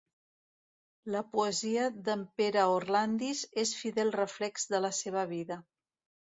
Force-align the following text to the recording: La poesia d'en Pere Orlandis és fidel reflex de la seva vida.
La 1.15 1.19
poesia 1.35 1.83
d'en 2.07 2.23
Pere 2.41 2.63
Orlandis 2.77 3.43
és 3.65 3.75
fidel 3.83 4.11
reflex 4.17 4.67
de 4.73 4.81
la 4.89 4.93
seva 5.03 5.29
vida. 5.37 5.61